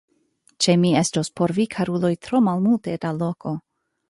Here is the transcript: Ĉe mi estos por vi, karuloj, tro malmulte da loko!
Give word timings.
Ĉe 0.65 0.73
mi 0.83 0.93
estos 1.01 1.29
por 1.41 1.53
vi, 1.57 1.67
karuloj, 1.75 2.11
tro 2.29 2.43
malmulte 2.49 2.97
da 3.05 3.15
loko! 3.21 3.55